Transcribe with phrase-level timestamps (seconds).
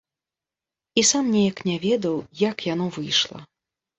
[1.01, 2.15] І сам неяк не ведаў,
[2.49, 3.39] як яно выйшла.